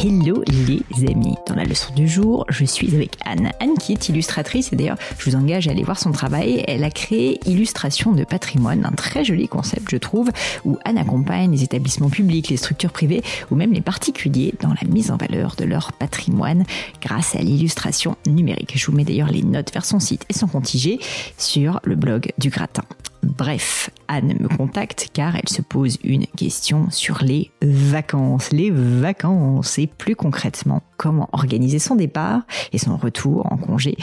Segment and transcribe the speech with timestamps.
[0.00, 1.34] Hello les amis.
[1.48, 3.50] Dans la leçon du jour, je suis avec Anne.
[3.58, 6.62] Anne qui est illustratrice et d'ailleurs, je vous engage à aller voir son travail.
[6.68, 10.30] Elle a créé Illustration de patrimoine, un très joli concept je trouve,
[10.64, 14.88] où Anne accompagne les établissements publics, les structures privées ou même les particuliers dans la
[14.88, 16.64] mise en valeur de leur patrimoine
[17.02, 18.74] grâce à l'illustration numérique.
[18.76, 21.00] Je vous mets d'ailleurs les notes vers son site et son contigé
[21.38, 22.84] sur le blog du gratin.
[23.24, 28.50] Bref, Anne me contacte car elle se pose une question sur les vacances.
[28.50, 32.42] Les vacances et plus concrètement comment organiser son départ
[32.72, 33.96] et son retour en congé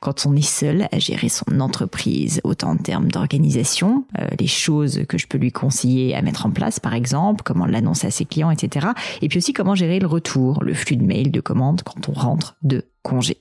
[0.00, 5.02] quand on est seul à gérer son entreprise, autant en termes d'organisation, euh, les choses
[5.08, 8.24] que je peux lui conseiller à mettre en place par exemple, comment l'annoncer à ses
[8.24, 8.88] clients, etc.
[9.22, 12.12] Et puis aussi comment gérer le retour, le flux de mails, de commandes quand on
[12.12, 13.38] rentre de congé.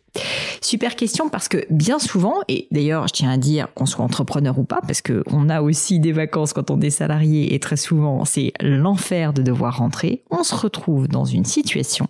[0.61, 4.57] Super question parce que bien souvent, et d'ailleurs je tiens à dire qu'on soit entrepreneur
[4.57, 7.77] ou pas, parce que on a aussi des vacances quand on est salarié et très
[7.77, 12.07] souvent c'est l'enfer de devoir rentrer, on se retrouve dans une situation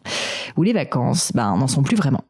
[0.57, 2.23] où les vacances, ben, n'en sont plus vraiment.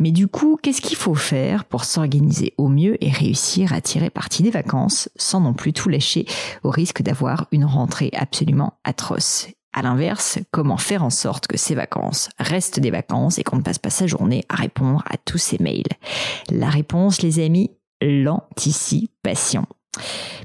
[0.00, 4.10] Mais du coup, qu'est-ce qu'il faut faire pour s'organiser au mieux et réussir à tirer
[4.10, 6.26] parti des vacances sans non plus tout lâcher
[6.62, 9.48] au risque d'avoir une rentrée absolument atroce?
[9.74, 13.62] À l'inverse, comment faire en sorte que ces vacances restent des vacances et qu'on ne
[13.62, 15.84] passe pas sa journée à répondre à tous ces mails?
[16.50, 17.70] La réponse, les amis,
[18.02, 19.64] l'anticipation.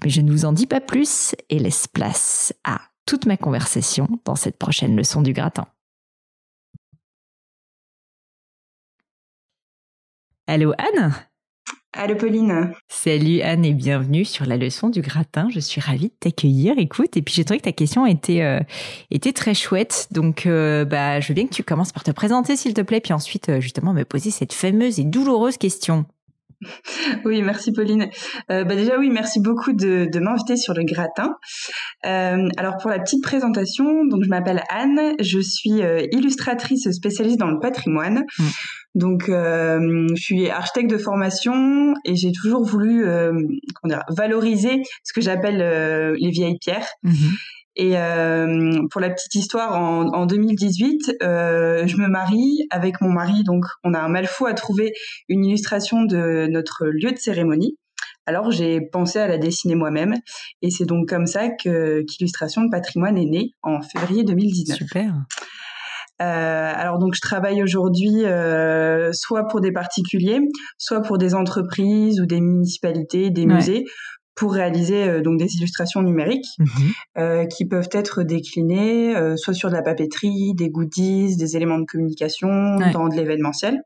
[0.03, 4.08] Mais je ne vous en dis pas plus et laisse place à toute ma conversation
[4.25, 5.68] dans cette prochaine leçon du gratin.
[10.47, 11.13] Allô Anne?
[11.94, 12.74] Allô Pauline.
[12.88, 15.50] Salut Anne et bienvenue sur la leçon du gratin.
[15.52, 16.78] Je suis ravie de t'accueillir.
[16.78, 18.59] Écoute, et puis j'ai trouvé que ta question était euh,
[19.09, 20.07] était très chouette.
[20.12, 23.02] Donc euh, bah je veux bien que tu commences par te présenter s'il te plaît,
[23.02, 26.06] puis ensuite euh, justement me poser cette fameuse et douloureuse question.
[27.25, 28.09] Oui, merci Pauline.
[28.50, 31.35] bah déjà oui, merci beaucoup de, de m'inviter sur le gratin.
[32.03, 35.81] alors pour la petite présentation, donc je m'appelle Anne, je suis
[36.12, 38.25] illustratrice spécialiste dans le patrimoine.
[38.40, 38.44] Mm.
[38.97, 43.31] Donc, euh, je suis architecte de formation et j'ai toujours voulu euh,
[44.09, 46.88] valoriser ce que j'appelle euh, les vieilles pierres.
[47.03, 47.13] Mhm.
[47.79, 47.93] Et
[48.91, 53.43] pour la petite histoire, en, en 2018, je me marie avec mon mari.
[53.43, 54.93] Donc, on a un mal fou à trouver
[55.29, 57.77] une illustration de notre lieu de cérémonie.
[58.25, 60.15] Alors, j'ai pensé à la dessiner moi-même.
[60.61, 64.77] Et c'est donc comme ça que qu'Illustration de patrimoine est née en février 2019.
[64.77, 65.13] Super.
[66.19, 70.39] Euh, alors donc je travaille aujourd'hui euh, soit pour des particuliers,
[70.79, 73.85] soit pour des entreprises ou des municipalités, des musées
[74.38, 76.68] pour réaliser euh, donc des illustrations numériques mhm.
[77.18, 81.80] euh, qui peuvent être déclinées euh, soit sur de la papeterie, des goodies, des éléments
[81.80, 83.81] de communication, dans de l'événementiel.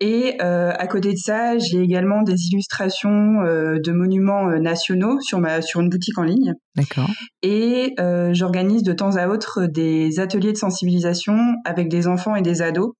[0.00, 5.20] Et euh, à côté de ça, j'ai également des illustrations euh, de monuments euh, nationaux
[5.20, 6.54] sur ma sur une boutique en ligne.
[6.76, 7.08] D'accord.
[7.42, 7.94] Et
[8.32, 12.92] j'organise de temps à autre des ateliers de sensibilisation avec des enfants et des ados,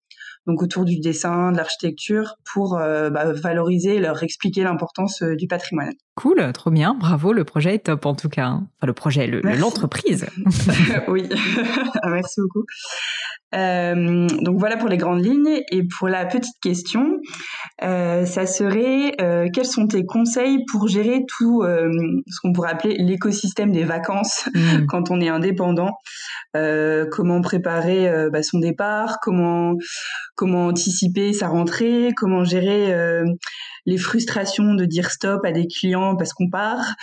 [0.47, 5.93] donc autour du dessin, de l'architecture, pour bah, valoriser, leur expliquer l'importance du patrimoine.
[6.17, 8.47] Cool, trop bien, bravo, le projet est top en tout cas.
[8.47, 8.69] Hein.
[8.77, 10.27] Enfin le projet, l'entreprise.
[11.09, 11.29] oui,
[12.09, 12.65] merci beaucoup.
[13.55, 15.63] Euh, donc voilà pour les grandes lignes.
[15.71, 17.19] Et pour la petite question,
[17.83, 22.97] euh, ça serait euh, quels sont tes conseils pour gérer tout ce qu'on pourrait appeler
[22.99, 24.87] l'écosystème des vacances mmh.
[24.89, 25.93] quand on est indépendant?
[26.53, 29.19] Comment préparer bah, son départ?
[29.21, 29.75] Comment
[30.37, 32.11] comment anticiper sa rentrée?
[32.17, 32.95] Comment gérer
[33.87, 36.95] les frustrations de dire stop à des clients parce qu'on part,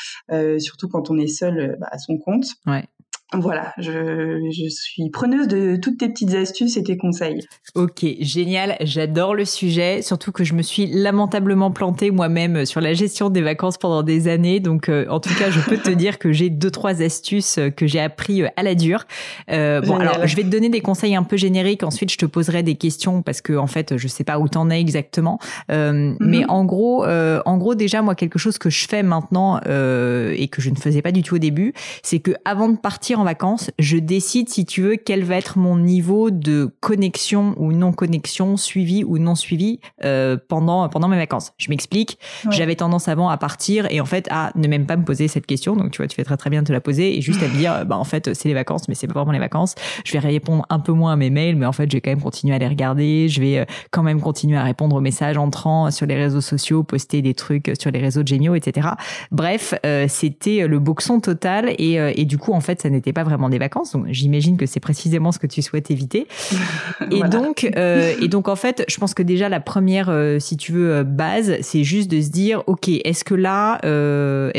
[0.60, 2.46] surtout quand on est seul bah, à son compte.
[2.66, 2.86] Ouais.
[3.34, 7.42] Voilà, je, je, suis preneuse de toutes tes petites astuces et tes conseils.
[7.76, 12.94] Ok, génial, j'adore le sujet, surtout que je me suis lamentablement plantée moi-même sur la
[12.94, 16.20] gestion des vacances pendant des années, donc euh, en tout cas, je peux te dire
[16.20, 19.06] que j'ai deux trois astuces que j'ai appris euh, à la dure.
[19.50, 22.26] Euh, bon, alors je vais te donner des conseils un peu génériques, ensuite je te
[22.26, 25.40] poserai des questions parce que en fait, je sais pas où t'en es exactement,
[25.72, 26.50] euh, mais mhm.
[26.50, 30.70] en gros, en gros déjà moi quelque chose que je fais maintenant et que je
[30.70, 31.74] ne faisais pas du tout au début,
[32.04, 35.58] c'est que avant de partir en vacances, je décide si tu veux quel va être
[35.58, 41.18] mon niveau de connexion ou non connexion, suivi ou non suivi euh, pendant pendant mes
[41.18, 41.54] vacances.
[41.58, 42.18] Je m'explique.
[42.50, 45.46] J'avais tendance avant à partir et en fait à ne même pas me poser cette
[45.46, 45.76] question.
[45.76, 47.48] Donc tu vois, tu fais très très bien de te la poser et juste à
[47.48, 49.76] me dire, bah en fait c'est les vacances, mais c'est pas vraiment les vacances.
[50.04, 52.12] Je vais répondre un peu moins à mes mails, mais en fait je vais quand
[52.12, 53.28] même continuer à les regarder.
[53.30, 56.84] Je vais euh, quand même continuer à répondre aux messages entrants sur les réseaux sociaux,
[56.84, 58.90] poster des trucs sur les réseaux de géniaux, etc.
[59.32, 63.24] Bref, euh, c'était le boxon total et, et du coup en fait ça n'était pas
[63.24, 63.94] vraiment des vacances.
[63.94, 66.28] Donc j'imagine que c'est précisément ce que tu souhaites éviter.
[67.12, 70.58] Et donc euh, et donc en fait, je pense que déjà la première, euh, si
[70.58, 73.80] tu veux, euh, base, c'est juste de se dire, ok, est-ce que là,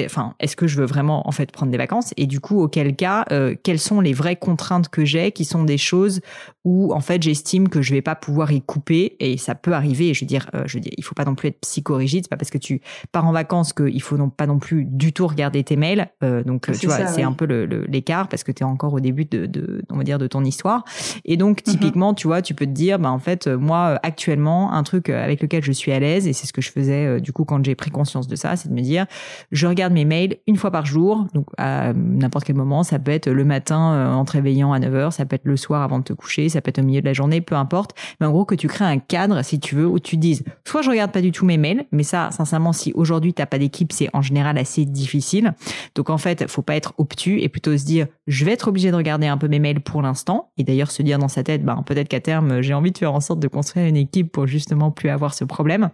[0.05, 2.13] enfin, est-ce que je veux vraiment en fait prendre des vacances?
[2.17, 3.25] Et du coup, auquel cas,
[3.63, 6.21] quelles sont les vraies contraintes que j'ai, qui sont des choses
[6.65, 9.17] où en fait j'estime que je vais pas pouvoir y couper?
[9.21, 10.15] Et ça peut arriver.
[10.15, 12.25] Je veux dire, je veux dire, il faut pas non plus être psychorigide.
[12.25, 12.81] C'est pas parce que tu
[13.13, 16.09] pars en vacances qu'il faut non pas non plus du tout regarder tes mails.
[16.21, 17.45] donc tu vois, c'est un peu
[17.89, 20.45] l'écart parce que tu es encore au début de, de, on va dire, de ton
[20.45, 20.85] histoire.
[21.25, 21.73] Et donc, mhm.
[21.73, 24.83] typiquement, tu vois, tu peux te dire, bah, en fait, euh, moi, euh, actuellement, un
[24.83, 27.33] truc euh, avec lequel je suis à l'aise, et c'est ce que je faisais, du
[27.33, 29.07] coup, quand j'ai pris conscience de ça, c'est de me dire,
[29.51, 33.11] je regarde mes mails une fois par jour, donc à n'importe quel moment, ça peut
[33.11, 36.05] être le matin en te réveillant à 9h, ça peut être le soir avant de
[36.05, 37.95] te coucher, ça peut être au milieu de la journée, peu importe.
[38.21, 40.83] Mais en gros, que tu crées un cadre, si tu veux, où tu dises, soit
[40.83, 43.93] je regarde pas du tout mes mails, mais ça, sincèrement, si aujourd'hui t'as pas d'équipe,
[43.93, 45.55] c'est en général assez difficile.
[45.95, 48.91] Donc en fait, faut pas être obtus et plutôt se dire, je vais être obligé
[48.91, 50.51] de regarder un peu mes mails pour l'instant.
[50.57, 53.13] Et d'ailleurs se dire dans sa tête ben peut-être qu'à terme j'ai envie de faire
[53.13, 55.91] en sorte de construire une équipe pour justement plus avoir ce problème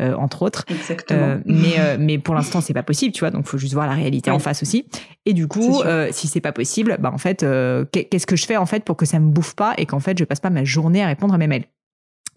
[0.00, 0.64] euh, entre autres.
[0.68, 1.20] Exactement.
[1.22, 3.86] Euh, mais euh, mais pour l'instant c'est pas possible tu vois donc faut juste voir
[3.86, 4.86] la réalité en face aussi.
[5.26, 7.44] Et du coup si c'est pas possible ben en fait
[7.92, 10.18] qu'est-ce que je fais en fait pour que ça me bouffe pas et qu'en fait
[10.18, 11.64] je passe pas ma journée à répondre à mes mails?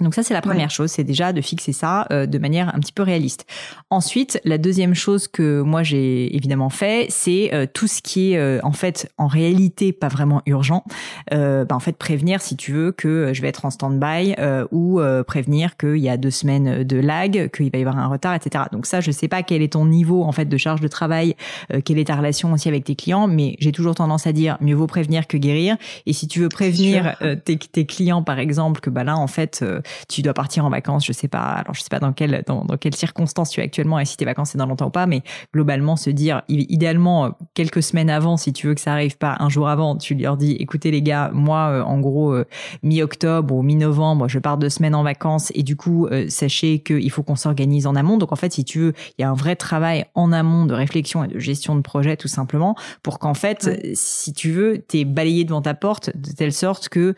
[0.01, 2.79] Donc ça, c'est la première chose, c'est déjà de fixer ça euh, de manière un
[2.79, 3.45] petit peu réaliste.
[3.89, 8.37] Ensuite, la deuxième chose que moi j'ai évidemment fait, c'est euh, tout ce qui est
[8.37, 10.83] euh, en fait en réalité pas vraiment urgent.
[11.31, 14.35] Bah, en fait, prévenir si tu veux que je vais être en stand-by
[14.71, 18.33] ou prévenir qu'il y a deux semaines de lag, qu'il va y avoir un retard,
[18.33, 18.65] etc.
[18.71, 21.35] Donc ça, je sais pas quel est ton niveau en fait de charge de travail,
[21.83, 24.75] quelle est ta relation aussi avec tes clients, mais j'ai toujours tendance à dire mieux
[24.75, 25.77] vaut prévenir que guérir.
[26.05, 29.63] Et si tu veux prévenir tes, tes, clients par exemple que bah là en fait
[30.07, 32.65] tu dois partir en vacances, je sais pas, alors je sais pas dans quelle dans,
[32.65, 35.05] dans quelles circonstances tu es actuellement et si tes vacances c'est dans longtemps ou pas,
[35.05, 35.21] mais
[35.53, 39.49] globalement se dire idéalement quelques semaines avant, si tu veux que ça arrive pas un
[39.49, 42.45] jour avant, tu leur dis écoutez les gars, moi euh, en gros euh,
[42.83, 47.09] mi-octobre ou mi-novembre, je pars deux semaines en vacances et du coup euh, sachez qu'il
[47.11, 48.17] faut qu'on s'organise en amont.
[48.17, 50.73] Donc en fait, si tu veux, il y a un vrai travail en amont de
[50.73, 55.05] réflexion et de gestion de projet tout simplement pour qu'en fait, si tu veux, t'es
[55.05, 57.15] balayé devant ta porte de telle sorte que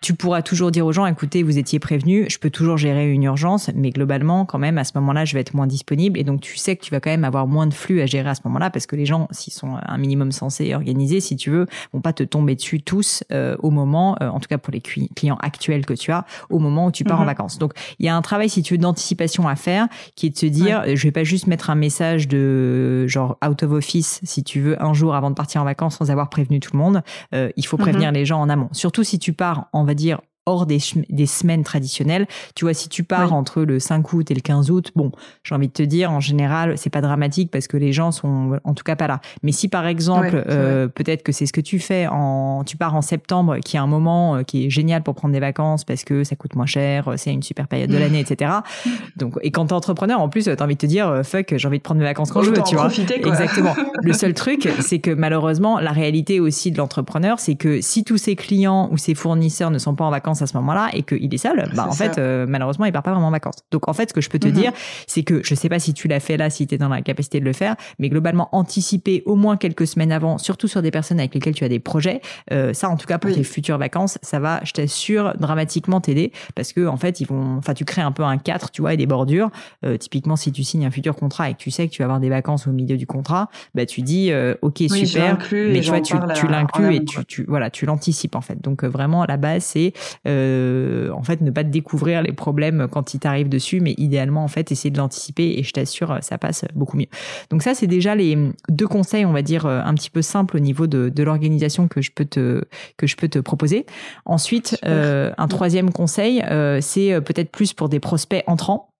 [0.00, 3.24] tu pourras toujours dire aux gens, écoutez, vous étiez prévenus, je peux toujours gérer une
[3.24, 6.18] urgence, mais globalement, quand même, à ce moment-là, je vais être moins disponible.
[6.18, 8.28] Et donc, tu sais que tu vas quand même avoir moins de flux à gérer
[8.28, 11.36] à ce moment-là, parce que les gens, s'ils sont un minimum censés et organisés, si
[11.36, 14.58] tu veux, vont pas te tomber dessus tous euh, au moment, euh, en tout cas
[14.58, 17.26] pour les clients actuels que tu as, au moment où tu pars en mhm.
[17.26, 17.58] vacances.
[17.58, 20.38] Donc, il y a un travail, si tu veux, d'anticipation à faire, qui est de
[20.38, 24.44] se dire, je vais pas juste mettre un message de genre out of office, si
[24.44, 27.02] tu veux, un jour avant de partir en vacances sans avoir prévenu tout le monde.
[27.34, 28.14] Euh, il faut prévenir mhm.
[28.14, 28.68] les gens en amont.
[28.72, 30.78] Surtout si tu pars en va dire, hors des,
[31.10, 32.26] des semaines traditionnelles.
[32.54, 35.12] Tu vois, si tu pars entre le 5 août et le 15 août, bon,
[35.44, 38.58] j'ai envie de te dire, en général, c'est pas dramatique parce que les gens sont
[38.64, 39.20] en tout cas pas là.
[39.42, 42.94] Mais si par exemple, euh, peut-être que c'est ce que tu fais, en, tu pars
[42.94, 46.04] en septembre, qui est un moment euh, qui est génial pour prendre des vacances parce
[46.04, 48.52] que ça coûte moins cher, c'est une super période de l'année, etc.
[49.16, 51.68] Donc, et quand t'es entrepreneur, en plus, t'as envie de te dire, euh, fuck, j'ai
[51.68, 52.90] envie de prendre mes vacances quand je veux, tu vois.
[52.92, 53.74] Exactement.
[54.02, 58.16] le seul truc, c'est que malheureusement, la réalité aussi de l'entrepreneur, c'est que si tous
[58.16, 61.32] ses clients ou ses fournisseurs ne sont pas en vacances à ce moment-là et qu'il
[61.32, 63.56] est seul, bah en fait euh, malheureusement il part pas vraiment en vacances.
[63.70, 64.54] Donc en fait ce que je peux te mhm.
[64.54, 64.72] dire,
[65.06, 67.02] c'est que je sais pas si tu l'as fait là, si tu es dans la
[67.02, 70.90] capacité de le faire, mais globalement anticiper au moins quelques semaines avant, surtout sur des
[70.90, 72.20] personnes avec lesquelles tu as des projets,
[72.52, 76.32] euh, ça en tout cas pour tes futures vacances, ça va, je t'assure, dramatiquement t'aider
[76.54, 78.94] parce que en fait ils vont, enfin tu crées un peu un cadre, tu vois,
[78.94, 79.50] et des bordures.
[79.84, 82.06] Euh, typiquement si tu signes un futur contrat et que tu sais que tu vas
[82.06, 86.00] avoir des vacances au milieu du contrat, bah tu dis ok super, mais tu vois
[86.00, 88.60] tu, tu l'inclus et tu, tu voilà tu l'anticipes en fait.
[88.60, 89.92] Donc vraiment la base c'est
[90.28, 94.48] euh, en fait, ne pas découvrir les problèmes quand ils t'arrivent dessus, mais idéalement, en
[94.48, 97.06] fait, essayer de l'anticiper et je t'assure, ça passe beaucoup mieux.
[97.50, 98.36] Donc ça, c'est déjà les
[98.68, 102.00] deux conseils, on va dire, un petit peu simples au niveau de, de l'organisation que
[102.00, 102.62] je peux te
[102.96, 103.86] que je peux te proposer.
[104.24, 108.90] Ensuite, euh, un troisième conseil, euh, c'est peut-être plus pour des prospects entrants.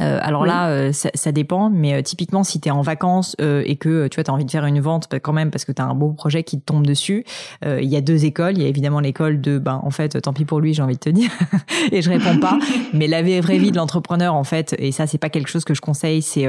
[0.00, 3.36] Euh, alors là, euh, ça, ça, dépend, mais euh, typiquement, si tu es en vacances
[3.38, 5.72] et que tu vois, as envie de faire une vente bah, quand même parce que
[5.72, 7.24] tu as un beau projet qui te tombe dessus,
[7.64, 8.56] il y a deux écoles.
[8.56, 10.94] Il y a évidemment l'école de, ben, en fait, tant pis pour lui, j'ai envie
[10.94, 11.30] de te dire,
[11.92, 12.58] et je réponds pas.
[12.92, 15.74] mais la vraie vie de l'entrepreneur, en fait, et ça, c'est pas quelque chose que
[15.74, 16.46] je conseille, c'est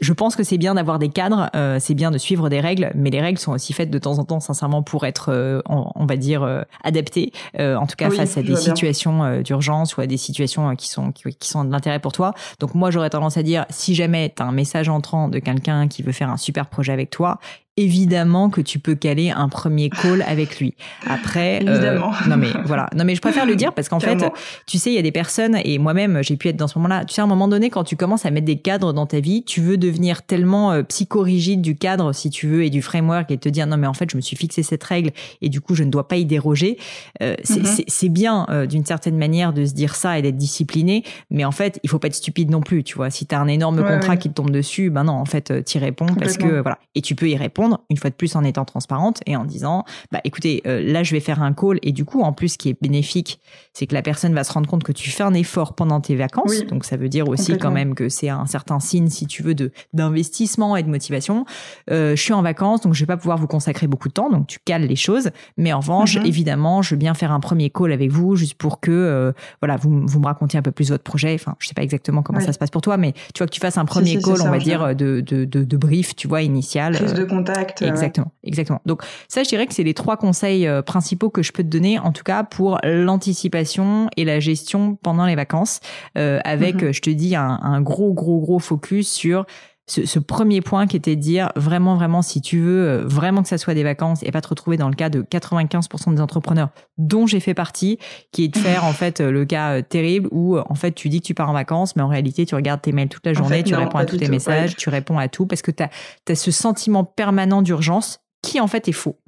[0.00, 2.92] je, pense que c'est bien d'avoir des cadres, euh, c'est bien de suivre des règles,
[2.94, 6.06] mais les règles sont aussi faites de temps en temps, sincèrement, pour être, euh, on,
[6.06, 10.16] va dire, euh, adaptées, en tout cas face à des situations d'urgence ou à des
[10.16, 12.32] situations qui sont qui, qui sont d'intérêt pour toi.
[12.60, 15.88] Donc moi, j'aurais tendance à dire, si jamais tu as un message entrant de quelqu'un
[15.88, 17.38] qui veut faire un super projet avec toi,
[17.78, 20.74] évidemment que tu peux caler un premier call avec lui.
[21.06, 21.98] Après, euh,
[22.28, 24.22] non mais voilà, non mais je préfère le dire parce qu'en fait,
[24.66, 27.06] tu sais, il y a des personnes et moi-même j'ai pu être dans ce moment-là.
[27.06, 29.20] Tu sais, à un moment donné, quand tu commences à mettre des cadres dans ta
[29.20, 33.30] vie, tu veux devenir tellement euh, psychorigide du cadre, si tu veux, et du framework
[33.30, 35.10] et te dire non mais en fait, je me suis fixé cette règle
[35.40, 36.76] et du coup, je ne dois pas y déroger.
[37.22, 37.84] Euh, mm-hmm.
[37.88, 41.80] c'est bien d'une certaine manière de se dire ça et d'être discipliné, mais en fait,
[41.82, 42.84] il faut pas être stupide non plus.
[42.84, 45.24] Tu vois, si tu as un énorme contrat qui te tombe dessus, ben non, en
[45.24, 48.36] fait, tu réponds parce que voilà, et tu peux y répondre une fois de plus
[48.36, 51.78] en étant transparente et en disant, bah écoutez, euh, là je vais faire un call
[51.82, 53.40] et du coup en plus ce qui est bénéfique,
[53.72, 56.16] c'est que la personne va se rendre compte que tu fais un effort pendant tes
[56.16, 59.42] vacances, donc ça veut dire aussi quand même que c'est un certain signe si tu
[59.42, 61.44] veux de d'investissement et de motivation.
[61.90, 64.30] Euh, je suis en vacances donc je vais pas pouvoir vous consacrer beaucoup de temps,
[64.30, 66.26] donc tu cales les choses, mais en revanche mhm.
[66.26, 69.76] évidemment je veux bien faire un premier call avec vous juste pour que euh, voilà
[69.76, 71.34] vous, vous me racontiez un peu plus votre projet.
[71.34, 73.52] Enfin je sais pas exactement comment ça se passe pour toi, mais tu vois que
[73.52, 76.42] tu fasses un premier call, on va dire de, de, de, de, brief, tu vois
[76.42, 76.94] initial.
[76.94, 78.80] Prise de contact Exactement, exactement.
[78.86, 81.68] Donc ça, je dirais que c'est les trois conseils euh, principaux que je peux te
[81.68, 85.80] donner, en tout cas pour l'anticipation et la gestion pendant les vacances,
[86.18, 86.92] euh, avec, mhm.
[86.92, 89.46] je te dis, un, un, gros, gros, gros focus sur
[89.86, 93.42] ce, ce, premier point qui était de dire vraiment, vraiment, si tu veux euh, vraiment
[93.42, 96.20] que ça soit des vacances et pas te retrouver dans le cas de 95% des
[96.20, 97.98] entrepreneurs dont j'ai fait partie,
[98.30, 101.20] qui est de faire en fait le cas euh, terrible où en fait tu dis
[101.20, 103.62] que tu pars en vacances, mais en réalité tu regardes tes mails toute la journée,
[103.64, 105.90] tu réponds à tous tes messages, tu réponds à tout parce que tu as,
[106.28, 109.18] as, ce sentiment permanent d'urgence qui en fait est faux.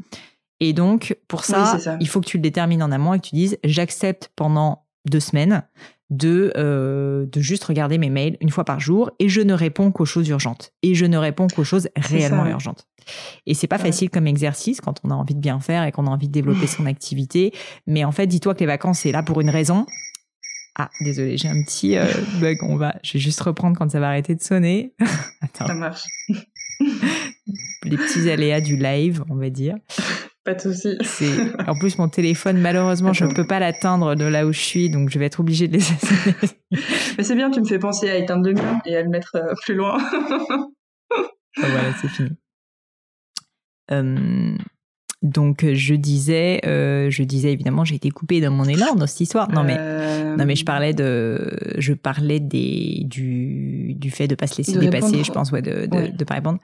[0.61, 3.27] Et donc pour ça, ça, il faut que tu le détermines en amont et que
[3.27, 5.65] tu dises j'accepte pendant deux semaines
[6.11, 9.91] de, euh, de juste regarder mes mails une fois par jour et je ne réponds
[9.91, 10.73] qu'aux choses urgentes.
[10.83, 12.87] Et je ne réponds qu'aux choses réellement urgentes.
[13.47, 16.07] Et c'est pas facile comme exercice quand on a envie de bien faire et qu'on
[16.07, 17.53] a envie de développer son activité.
[17.87, 19.87] Mais en fait, dis-toi que les vacances, c'est là pour une raison.
[20.77, 22.07] Ah, désolé, j'ai un petit euh,
[22.41, 22.59] bug.
[22.63, 24.95] On va, je vais juste reprendre quand ça va arrêter de sonner.
[25.41, 25.67] Attends.
[25.67, 26.05] Ça marche.
[27.85, 29.77] les petits aléas du live, on va dire.
[30.45, 30.99] Pas de souci.
[31.67, 34.91] En plus, mon téléphone, malheureusement, je ne peux pas l'atteindre de là où je suis,
[34.91, 35.83] donc je vais être obligée de les
[37.19, 39.37] Mais c'est bien, tu me fais penser à éteindre le mien et à le mettre
[39.37, 39.99] euh, plus loin.
[41.57, 42.31] Ah, voilà, c'est fini.
[43.93, 44.57] Euh,
[45.23, 49.21] donc je disais, euh, je disais évidemment, j'ai été coupée dans mon élan dans cette
[49.21, 49.49] histoire.
[49.53, 49.77] Non mais,
[50.37, 54.77] non mais je parlais de, je parlais des du du fait de pas se laisser
[54.77, 56.59] dépasser, je pense, ouais, de de, de pas répondre.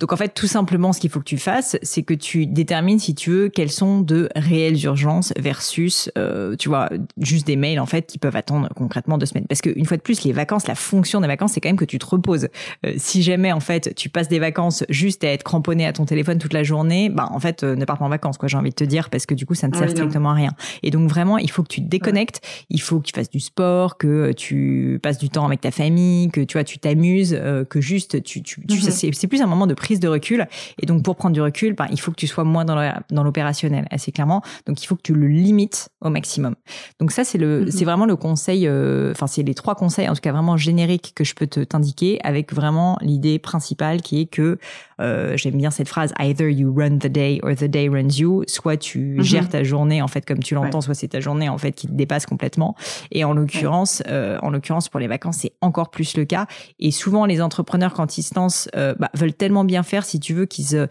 [0.00, 2.98] Donc en fait, tout simplement, ce qu'il faut que tu fasses, c'est que tu détermines,
[2.98, 6.88] si tu veux, quelles sont de réelles urgences versus, euh, tu vois,
[7.18, 9.44] juste des mails en fait qui peuvent attendre concrètement deux semaines.
[9.46, 11.84] Parce qu'une fois de plus, les vacances, la fonction des vacances, c'est quand même que
[11.84, 12.48] tu te reposes.
[12.86, 16.06] Euh, si jamais en fait tu passes des vacances juste à être cramponné à ton
[16.06, 18.48] téléphone toute la journée, bah en fait euh, ne pars pas en vacances, quoi.
[18.48, 20.52] J'ai envie de te dire, parce que du coup, ça ne sert strictement à rien.
[20.82, 22.40] Et donc vraiment, il faut que tu te déconnectes.
[22.70, 26.30] Il faut que tu fasses du sport, que tu passes du temps avec ta famille,
[26.30, 27.38] que tu vois, tu t'amuses,
[27.68, 29.12] que juste tu, tu, tu mm-hmm.
[29.12, 30.46] c'est plus un moment de de recul.
[30.80, 33.86] Et donc, pour prendre du recul, ben, il faut que tu sois moins dans l'opérationnel,
[33.90, 34.42] assez clairement.
[34.66, 36.54] Donc, il faut que tu le limites au maximum.
[37.00, 37.70] Donc, ça, c'est le, mm-hmm.
[37.70, 41.12] c'est vraiment le conseil, euh, enfin, c'est les trois conseils, en tout cas vraiment génériques
[41.14, 44.58] que je peux te t'indiquer avec vraiment l'idée principale qui est que,
[45.00, 48.44] euh, j'aime bien cette phrase, either you run the day or the day runs you.
[48.46, 49.22] Soit tu mm-hmm.
[49.22, 51.86] gères ta journée, en fait, comme tu l'entends, soit c'est ta journée, en fait, qui
[51.86, 52.76] te dépasse complètement.
[53.10, 56.46] Et en l'occurrence, euh, en l'occurrence, pour les vacances, c'est encore plus le cas.
[56.78, 60.34] Et souvent, les entrepreneurs, quand ils se lancent, bah, veulent tellement bien faire, si tu
[60.34, 60.86] veux, qu'ils, euh,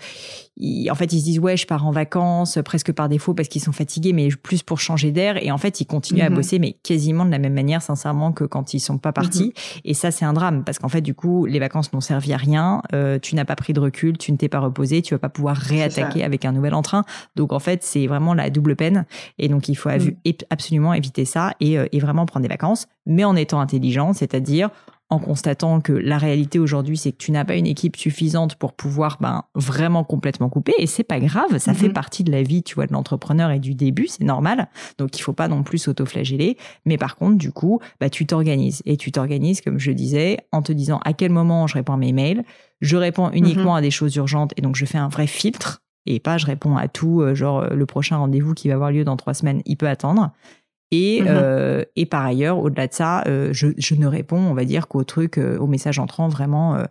[0.89, 3.47] en fait, ils se disent ouais, je pars en vacances euh, presque par défaut parce
[3.47, 5.41] qu'ils sont fatigués, mais plus pour changer d'air.
[5.43, 6.35] Et en fait, ils continuent à mhm.
[6.35, 9.45] bosser, mais quasiment de la même manière, sincèrement, que quand ils sont pas partis.
[9.45, 9.81] Mhm.
[9.85, 12.37] Et ça, c'est un drame parce qu'en fait, du coup, les vacances n'ont servi à
[12.37, 12.81] rien.
[12.93, 15.29] Euh, tu n'as pas pris de recul, tu ne t'es pas reposé, tu vas pas
[15.29, 17.03] pouvoir réattaquer avec un nouvel entrain.
[17.35, 19.05] Donc en fait, c'est vraiment la double peine.
[19.37, 20.15] Et donc il faut mhm.
[20.49, 24.69] absolument éviter ça et, et vraiment prendre des vacances, mais en étant intelligent, c'est-à-dire
[25.09, 28.73] en constatant que la réalité aujourd'hui, c'est que tu n'as pas une équipe suffisante pour
[28.73, 30.73] pouvoir ben, vraiment complètement couper.
[30.77, 31.93] Et c'est pas grave, ça fait mhm.
[31.93, 34.67] partie de la vie, tu vois, de l'entrepreneur et du début, c'est normal.
[34.99, 36.57] Donc il faut pas non plus s'auto-flageller.
[36.85, 38.83] Mais par contre, du coup, bah, tu t'organises.
[38.85, 41.97] Et tu t'organises, comme je disais, en te disant à quel moment je réponds à
[41.97, 42.43] mes mails.
[42.81, 43.79] Je réponds uniquement mhm.
[43.79, 46.77] à des choses urgentes et donc je fais un vrai filtre et pas je réponds
[46.77, 49.75] à tout, euh, genre le prochain rendez-vous qui va avoir lieu dans trois semaines, il
[49.75, 50.31] peut attendre.
[50.91, 54.55] Et, mmh euh, et par ailleurs, au-delà de ça, euh, je, je, ne réponds, on
[54.55, 56.85] va dire, qu'aux trucs, euh, aux messages entrants vraiment, euh,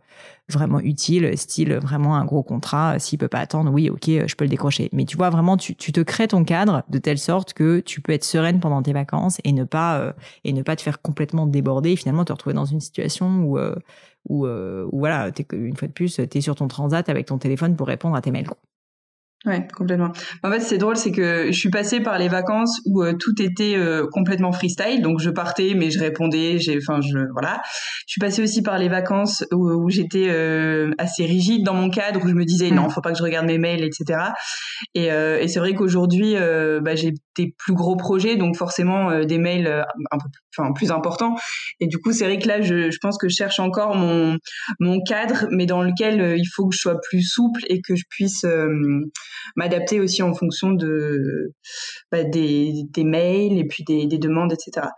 [0.48, 3.00] vraiment utiles, style vraiment un gros contrat.
[3.00, 4.88] S'il peut pas attendre, oui, ok, je peux le décrocher.
[4.92, 8.00] Mais tu vois, vraiment, tu, tu te crées ton cadre de telle sorte que tu
[8.00, 10.14] peux être sereine pendant tes vacances et ne pas
[10.44, 13.58] et ne pas te faire complètement déborder et finalement te retrouver dans une situation où
[14.28, 17.76] où, où voilà, une fois de plus, tu es sur ton transat avec ton téléphone
[17.76, 18.48] pour répondre à tes mails.
[19.46, 20.10] Ouais, complètement.
[20.42, 23.40] En fait, c'est drôle, c'est que je suis passée par les vacances où euh, tout
[23.40, 27.62] était euh, complètement freestyle, donc je partais, mais je répondais, j'ai, enfin, je, voilà.
[28.08, 32.24] Je suis passée aussi par les vacances où, j'étais euh, assez rigide dans mon cadre,
[32.24, 32.90] où je me disais non, mm.
[32.90, 34.18] faut pas que je regarde mes mails, etc.
[34.94, 36.34] Et, et c'est vrai qu'aujourd'hui,
[36.82, 37.12] bah, j'ai
[37.46, 41.36] plus gros projets, donc forcément des mails un peu, enfin, plus importants.
[41.80, 44.36] Et du coup, c'est vrai que là, je, je, pense que je cherche encore mon
[44.80, 48.04] mon cadre, mais dans lequel il faut que je sois plus souple et que je
[48.10, 48.44] puisse
[49.56, 51.52] m'adapter aussi en fonction de
[52.10, 54.88] bah, des, des, mails et puis des, des demandes, etc.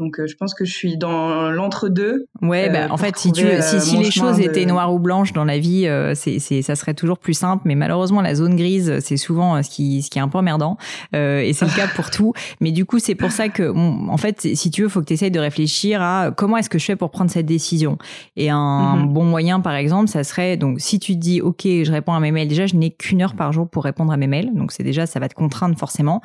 [0.00, 2.26] Donc euh, je pense que je suis dans l'entre-deux.
[2.40, 4.98] Ouais, bah, euh, en fait, si tu si, si euh, les choses étaient noires ou
[4.98, 7.62] blanches dans la vie, c'est c'est ça serait toujours plus simple.
[7.66, 10.78] Mais malheureusement, la zone grise, c'est souvent ce qui ce qui est un peu emmerdant.
[11.12, 12.32] et c'est le cas pour tout.
[12.60, 13.70] Mais du coup, c'est pour ça que
[14.08, 16.78] en fait, si tu veux, faut que tu essayes de réfléchir à comment est-ce que
[16.78, 17.98] je fais pour prendre cette décision?
[18.36, 19.12] Et un mhm.
[19.12, 22.20] bon moyen, par exemple, ça serait donc si tu te dis ok, je réponds à
[22.20, 22.48] mes mails.
[22.48, 24.54] Déjà, je n'ai qu'une heure par jour pour répondre à mes mails.
[24.54, 26.22] Donc c'est déjà ça va te contraindre forcément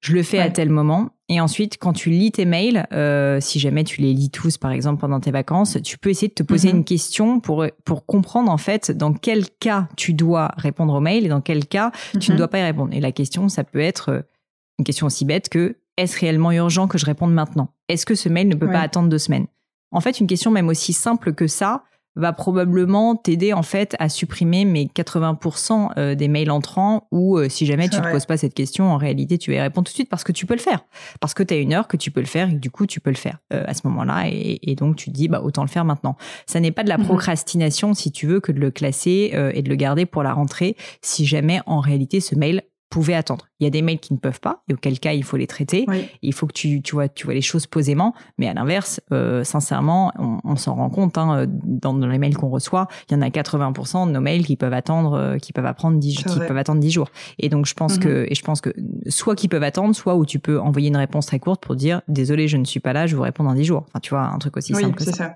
[0.00, 1.10] je le fais à tel moment.
[1.28, 4.70] Et ensuite, quand tu lis tes mails, euh, si jamais tu les lis tous, par
[4.70, 6.78] exemple, pendant tes vacances, tu peux essayer de te poser mhm.
[6.78, 11.26] une question pour, pour comprendre, en fait, dans quel cas tu dois répondre aux mails
[11.26, 11.90] et dans quel cas
[12.20, 12.38] tu ne mhm.
[12.38, 12.94] dois pas y répondre.
[12.94, 14.22] Et la question, ça peut être euh,
[14.78, 17.74] une question aussi bête que est-ce réellement urgent que je réponde maintenant?
[17.88, 19.48] Est-ce que ce mail ne peut pas attendre deux semaines?
[19.90, 21.82] En fait, une question même aussi simple que ça,
[22.18, 27.48] va probablement t'aider en fait à supprimer mes 80% euh, des mails entrants ou euh,
[27.48, 29.86] si jamais tu ne te poses pas cette question, en réalité tu vas y répondre
[29.86, 30.84] tout de suite parce que tu peux le faire.
[31.20, 33.00] Parce que tu as une heure que tu peux le faire et du coup tu
[33.00, 35.68] peux le faire euh, à ce moment-là et, donc tu te dis bah autant le
[35.68, 36.16] faire maintenant.
[36.46, 37.06] Ça n'est pas de la mhm.
[37.06, 40.76] procrastination si tu veux que de le classer et de le garder pour la rentrée
[41.02, 43.48] si jamais en réalité ce mail pouvait attendre.
[43.60, 45.46] Il y a des mails qui ne peuvent pas, et auquel cas il faut les
[45.46, 45.86] traiter.
[46.22, 48.14] Il faut que tu, tu vois, tu vois les choses posément.
[48.38, 52.36] Mais à l'inverse, euh, sincèrement, on, on s'en rend compte hein, dans, dans, les mails
[52.36, 55.52] qu'on reçoit, il y en a 80% de nos mails qui peuvent attendre, euh, qui
[55.52, 57.10] peuvent apprendre 10, qui peuvent attendre 10 jours.
[57.38, 58.02] Et donc je pense mhm.
[58.02, 58.72] que, et je pense que
[59.08, 62.00] soit qui peuvent attendre, soit où tu peux envoyer une réponse très courte pour dire
[62.08, 63.84] désolé, je ne suis pas là, je vous réponds dans 10 jours.
[63.88, 65.12] Enfin, tu vois, un truc aussi simple que ça.
[65.12, 65.34] ça.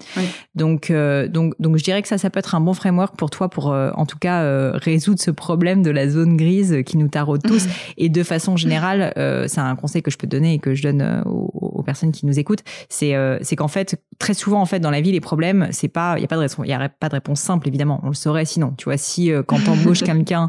[0.54, 3.30] Donc, euh, donc, donc je dirais que ça, ça peut être un bon framework pour
[3.30, 7.08] toi pour, euh, en tout cas, résoudre ce problème de la zone grise qui nous
[7.08, 7.66] taraude tous.
[7.96, 10.83] et de façon générale, euh, c'est un conseil que je peux donner et que je
[10.83, 14.66] donne euh, aux, personnes qui nous écoutent, c'est euh, c'est qu'en fait très souvent en
[14.66, 16.70] fait dans la vie les problèmes c'est pas il y a pas de réponse il
[16.70, 19.59] y a pas de réponse simple évidemment on le saurait sinon tu vois si quand
[19.59, 20.48] t'embauches quelqu'un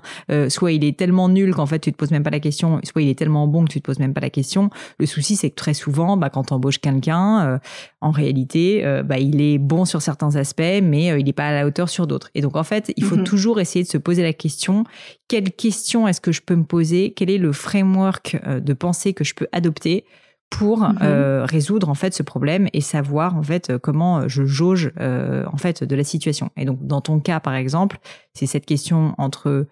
[0.49, 3.01] soit il est tellement nul qu'en fait tu te poses même pas la question soit
[3.01, 5.49] il est tellement bon que tu te poses même pas la question le souci c'est
[5.49, 7.59] que très souvent bah quand t'embauches quelqu'un
[8.01, 11.65] en réalité bah il est bon sur certains aspects mais il est pas à la
[11.65, 13.23] hauteur sur d'autres et donc en fait il faut mm-hmm.
[13.23, 14.83] toujours essayer de se poser la question
[15.27, 16.82] quelle question est-ce que je peux me poser
[17.15, 20.05] quel est le framework euh, de pensée que je peux adopter
[20.49, 20.99] pour mhm.
[21.01, 25.57] euh, résoudre en fait ce problème et savoir en fait euh, comment je jauge en
[25.57, 26.49] fait de la situation.
[26.57, 27.99] Et donc dans ton cas par exemple,
[28.33, 29.67] c'est cette question entre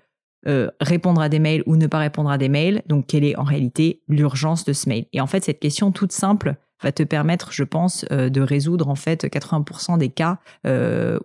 [0.80, 2.82] répondre à des mails ou ne pas répondre à des mails.
[2.88, 5.06] Donc quelle est en réalité l'urgence de ce mail?
[5.14, 8.96] Et en fait cette question toute simple va te permettre, je pense, de résoudre en
[8.96, 10.40] fait 80% des cas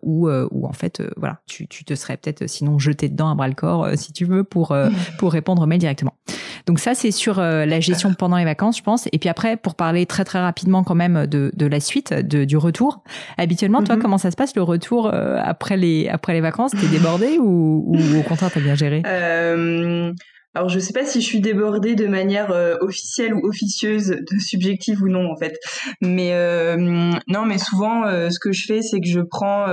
[0.02, 3.48] où, où en fait voilà tu, tu te serais peut-être sinon jeté dedans à bras
[3.48, 4.76] le corps si tu veux pour
[5.18, 6.14] pour répondre aux mails directement.
[6.66, 9.08] Donc ça, c'est sur euh, la gestion pendant les vacances, je pense.
[9.12, 12.44] Et puis après, pour parler très très rapidement quand même de, de la suite, de,
[12.44, 13.02] du retour.
[13.38, 14.02] Habituellement, toi, mhm.
[14.02, 16.72] comment ça se passe le retour euh, après les après les vacances?
[16.72, 19.02] T'es débordé ou, ou au contraire t'as bien géré?
[19.06, 20.12] Euh...
[20.56, 24.38] Alors je sais pas si je suis débordée de manière euh, officielle ou officieuse, de
[24.38, 25.58] subjective ou non en fait.
[26.00, 26.32] Mais
[27.28, 29.66] non, mais souvent ce que je fais, c'est que je prends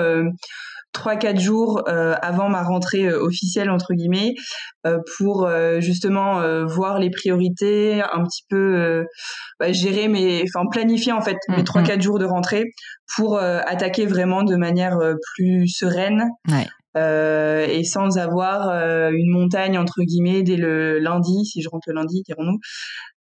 [0.94, 4.36] trois quatre jours euh, avant ma rentrée euh, officielle entre guillemets
[4.86, 9.06] euh, pour justement voir les priorités un petit peu
[9.60, 11.86] bah, gérer mes enfin planifier en fait mes mm, trois mm.
[11.86, 12.66] quatre jours de rentrée
[13.16, 14.98] pour attaquer vraiment de manière
[15.36, 16.30] plus sereine
[16.96, 18.70] et sans avoir
[19.12, 22.60] une montagne entre guillemets dès le lundi si je rentre le lundi dirons-nous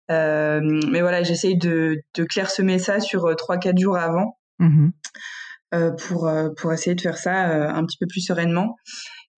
[0.08, 5.96] mais voilà j'essaye de, de clairsemer ça sur trois quatre jours avant mm-hmm.
[5.96, 8.76] pour pour essayer de faire ça un petit peu plus sereinement.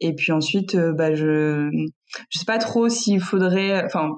[0.07, 1.71] Et puis ensuite, bah, je
[2.31, 4.11] je sais pas trop s'il faudrait, enfin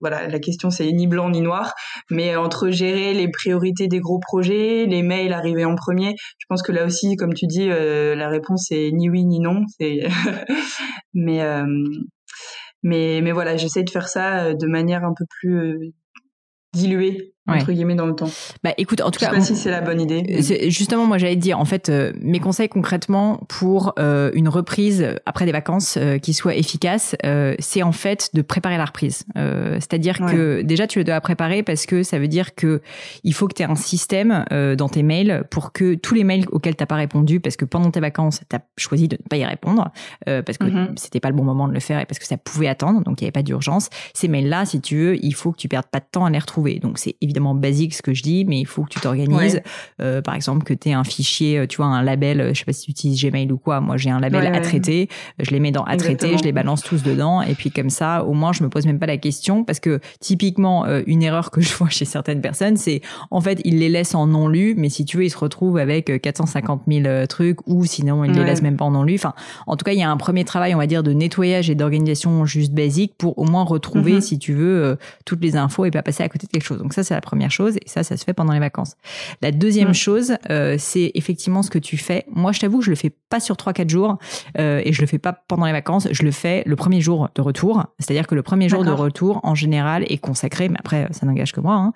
[0.00, 1.72] voilà, la question c'est ni blanc ni noir,
[2.10, 6.62] mais entre gérer les priorités des gros projets, les mails arrivés en premier, je pense
[6.62, 9.64] que là aussi, comme tu dis, la réponse est ni oui ni non.
[11.14, 11.40] Mais
[12.82, 15.92] mais mais voilà, j'essaie de faire ça de manière un peu plus
[16.72, 18.30] diluée entre guillemets dans le temps.
[18.64, 20.42] Bah écoute, en tout je cas, sais pas si c'est la bonne idée.
[20.68, 25.06] Justement, moi j'allais te dire, en fait, euh, mes conseils concrètement pour euh, une reprise
[25.26, 27.16] après des vacances euh, qui soit efficace,
[27.58, 29.24] c'est en fait de préparer la reprise.
[29.34, 32.80] C'est-à-dire que déjà tu le dois préparer parce que ça veut dire que
[33.24, 36.46] il faut que tu aies un système dans tes mails pour que tous les mails
[36.50, 39.36] auxquels t'as pas répondu, parce que pendant tes vacances tu as choisi de ne pas
[39.36, 39.90] y répondre
[40.24, 40.96] parce que mm-hmm.
[40.96, 43.20] c'était pas le bon moment de le faire et parce que ça pouvait attendre, donc
[43.20, 43.88] il y avait pas d'urgence.
[44.14, 46.38] Ces mails-là, si tu veux, il faut que tu perdes pas de temps à les
[46.38, 46.78] retrouver.
[46.78, 49.60] Donc c'est évidemment basique ce que je dis, mais il faut que tu t'organises.
[50.00, 52.60] Euh, par exemple, que tu aies un fichier, euh, tu vois, un label, euh, je
[52.60, 53.80] sais pas si tu utilises Gmail ou quoi.
[53.80, 55.08] Moi, j'ai un label à traiter.
[55.38, 57.42] Je les mets dans à traiter, je les balance tous dedans.
[57.42, 60.00] Et puis comme ça, au moins, je me pose même pas la question parce que
[60.20, 63.00] typiquement, une erreur que je vois chez certaines personnes, c'est
[63.30, 65.78] en fait, ils les laissent en non lu, mais si tu veux, ils se retrouvent
[65.78, 69.14] avec 450 000 trucs ou sinon, ils les laissent même pas en non lu.
[69.14, 69.34] Enfin,
[69.66, 71.74] en tout cas, il y a un premier travail, on va dire, de nettoyage et
[71.74, 74.20] d'organisation juste basique pour au moins retrouver, mm-hmm.
[74.20, 76.78] si tu veux, toutes les infos et pas passer à côté de quelque chose.
[76.78, 78.96] Donc ça, c'est la première chose, et ça, ça se fait pendant les vacances.
[79.40, 82.24] La deuxième chose, euh, c'est effectivement ce que tu fais.
[82.28, 84.18] Moi, je t'avoue, je le fais pas sur 3-4 jours,
[84.58, 87.28] euh, et je le fais pas pendant les vacances, je le fais le premier jour
[87.36, 87.84] de retour.
[88.00, 91.52] C'est-à-dire que le premier jour de retour, en général, est consacré, mais après, ça n'engage
[91.52, 91.92] que moi, hein,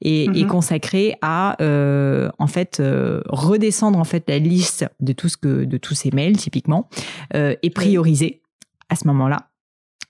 [0.00, 0.46] et est mhm.
[0.46, 2.82] consacré à, euh, en fait,
[3.28, 6.88] redescendre en fait la liste de tout ce que, de tous ces mails, typiquement,
[7.34, 8.40] et prioriser
[8.88, 9.47] à ce moment-là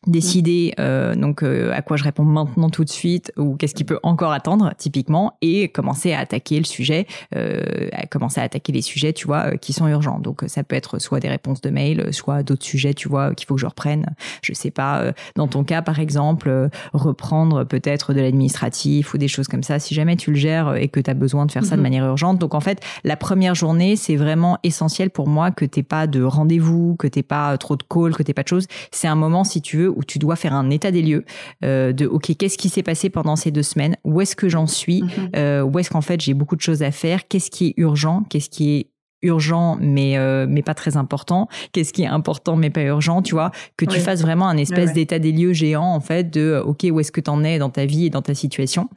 [0.06, 3.82] décider euh, donc euh, à quoi je réponds maintenant tout de suite ou qu'est-ce qui
[3.82, 8.72] peut encore attendre typiquement et commencer à attaquer le sujet euh, à commencer à attaquer
[8.72, 10.20] les sujets tu vois qui sont urgents.
[10.20, 13.46] Donc ça peut être soit des réponses de mail soit d'autres sujets tu vois qu'il
[13.46, 14.14] faut que je reprenne.
[14.40, 19.48] Je sais pas dans ton cas par exemple reprendre peut-être de l'administratif ou des choses
[19.48, 21.72] comme ça si jamais tu le gères et que tu as besoin de faire ça
[21.72, 21.82] de mhm.
[21.82, 22.38] manière urgente.
[22.38, 26.22] Donc en fait la première journée c'est vraiment essentiel pour moi que t'aies pas de
[26.22, 28.68] rendez-vous que t'aies pas trop de calls que t'aies pas de choses.
[28.92, 31.24] C'est un moment si tu veux où tu dois faire un état des lieux
[31.64, 34.66] euh, de ok qu'est-ce qui s'est passé pendant ces deux semaines, où est-ce que j'en
[34.66, 35.30] suis, mhm.
[35.36, 38.24] euh, où est-ce qu'en fait j'ai beaucoup de choses à faire, qu'est-ce qui est urgent,
[38.28, 38.90] qu'est-ce qui est
[39.22, 41.48] urgent mais euh, mais pas très important?
[41.72, 43.22] Qu'est-ce qui est important mais pas urgent?
[43.22, 46.62] Tu vois que tu fasses vraiment un espèce d'état des lieux géant en fait de
[46.64, 48.88] ok où est-ce que tu en es dans ta vie et dans ta situation?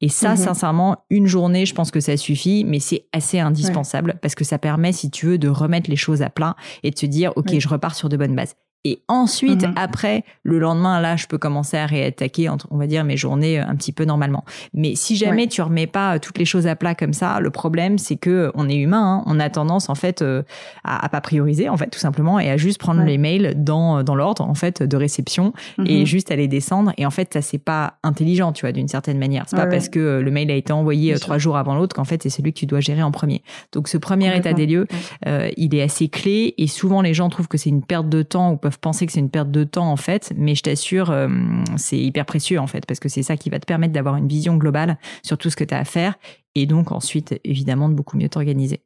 [0.00, 0.36] Et ça mhm.
[0.36, 4.58] sincèrement une journée je pense que ça suffit mais c'est assez indispensable parce que ça
[4.58, 7.58] permet si tu veux de remettre les choses à plat et de se dire ok
[7.58, 9.74] je repars sur de bonnes bases et ensuite, mhm.
[9.76, 13.66] après, le lendemain, là, je peux commencer à réattaquer, on va dire, mes journées euh,
[13.66, 14.44] un petit peu normalement.
[14.72, 17.50] Mais si jamais tu remets pas euh, toutes les choses à plat comme ça, le
[17.50, 20.42] problème, c'est que on est humain, hein, on a tendance, en fait, euh,
[20.84, 24.04] à, à, pas prioriser, en fait, tout simplement, et à juste prendre les mails dans,
[24.04, 25.52] dans l'ordre, en fait, de réception,
[25.84, 26.06] et mhm.
[26.06, 26.92] juste à les descendre.
[26.98, 29.44] Et en fait, ça, c'est pas intelligent, tu vois, d'une certaine manière.
[29.48, 32.22] C'est pas parce que le mail a été envoyé trois jours avant l'autre qu'en fait,
[32.22, 33.42] c'est celui que tu dois gérer en premier.
[33.72, 34.86] Donc, ce premier état des lieux,
[35.26, 38.52] il est assez clé, et souvent, les gens trouvent que c'est une perte de temps
[38.52, 41.28] ou peuvent penser que c'est une perte de temps en fait, mais je t'assure, euh,
[41.76, 44.28] c'est hyper précieux en fait, parce que c'est ça qui va te permettre d'avoir une
[44.28, 46.14] vision globale sur tout ce que tu as à faire,
[46.54, 48.82] et donc ensuite, évidemment, de beaucoup mieux t'organiser.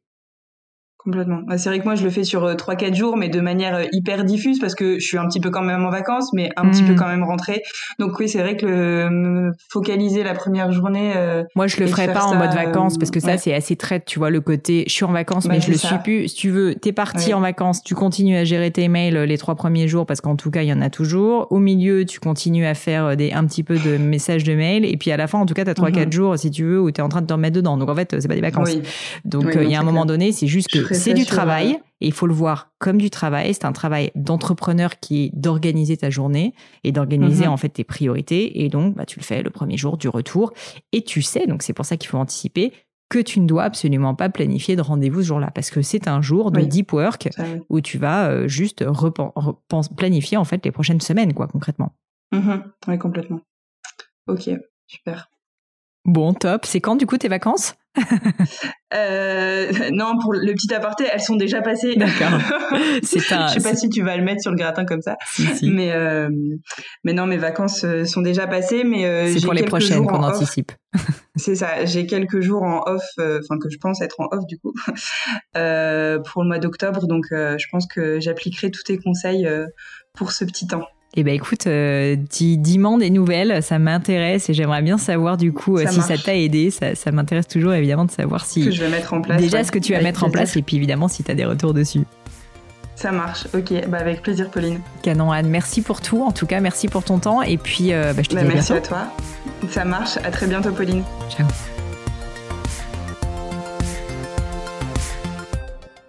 [1.03, 1.41] Complètement.
[1.45, 3.75] Bah, c'est vrai que moi, je le fais sur 3-4 euh, jours, mais de manière
[3.75, 6.49] euh, hyper diffuse parce que je suis un petit peu quand même en vacances, mais
[6.55, 6.95] un petit peu mmh.
[6.95, 7.61] quand même rentrée.
[7.99, 11.11] Donc oui, c'est vrai que le, focaliser la première journée.
[11.17, 14.05] Euh, moi, je le ferai pas en mode vacances parce que ça, c'est assez traite,
[14.05, 16.29] tu vois, le côté je suis en vacances, mais je le suis plus.
[16.29, 19.55] Si tu veux, t'es parti en vacances, tu continues à gérer tes mails les trois
[19.55, 21.47] premiers jours parce qu'en tout cas, il y en a toujours.
[21.51, 24.85] Au milieu, tu continues à faire des, un petit peu de messages de mails.
[24.85, 26.79] Et puis à la fin, en tout cas, tu as 3-4 jours, si tu veux,
[26.79, 27.75] où tu es en train de te remettre dedans.
[27.75, 28.77] Donc en fait, c'est pas des vacances.
[29.25, 32.11] Donc il y a un moment donné, c'est juste que c'est du travail et il
[32.11, 33.53] faut le voir comme du travail.
[33.53, 36.53] C'est un travail d'entrepreneur qui est d'organiser ta journée
[36.83, 37.51] et d'organiser mhm.
[37.51, 38.63] en fait tes priorités.
[38.63, 40.53] Et donc, bah, tu le fais le premier jour du retour
[40.91, 42.73] et tu sais, donc c'est pour ça qu'il faut anticiper
[43.09, 46.21] que tu ne dois absolument pas planifier de rendez-vous ce jour-là parce que c'est un
[46.21, 47.29] jour de deep work
[47.69, 48.83] où tu vas euh, juste
[49.95, 51.93] planifier en fait les prochaines semaines quoi concrètement.
[52.31, 52.63] Mhm.
[52.87, 53.41] Oui, complètement.
[54.27, 54.49] Ok,
[54.87, 55.29] super.
[56.05, 56.65] Bon, top.
[56.65, 57.75] C'est quand du coup tes vacances?
[58.95, 61.95] euh, non, pour le petit aparté, elles sont déjà passées.
[61.95, 62.39] D'accord.
[63.03, 63.47] C'est un.
[63.47, 65.15] Je sais pas si tu vas le mettre sur le gratin comme ça.
[65.61, 66.29] Mais euh,
[67.03, 68.83] mais non, mes vacances euh, sont déjà passées.
[68.83, 70.71] Mais euh, c'est pour les prochaines qu'on anticipe.
[71.35, 71.85] c'est ça.
[71.85, 74.73] J'ai quelques jours en off, enfin que je pense être en off du coup
[75.53, 77.07] pour le mois d'octobre.
[77.07, 79.47] Donc je pense que j'appliquerai tous tes conseils
[80.13, 80.87] pour ce petit temps.
[81.15, 85.77] Eh ben écoute, euh, dis-moi des nouvelles, ça m'intéresse et j'aimerais bien savoir du coup
[85.77, 86.71] euh, si ça t'a aidé.
[86.71, 88.65] Ça, ça m'intéresse toujours évidemment de savoir si.
[88.65, 89.39] Que je vais mettre en place.
[89.39, 91.45] Déjà ce que tu vas mettre en place et puis évidemment si tu as des
[91.45, 92.01] retours dessus.
[92.95, 94.79] Ça marche, ok, bah avec plaisir Pauline.
[95.01, 98.13] Canon Anne, merci pour tout, en tout cas merci pour ton temps et puis euh,
[98.13, 99.07] bah, je te bah, dis Merci à toi,
[99.69, 101.03] ça marche, à très bientôt Pauline.
[101.29, 101.47] Ciao.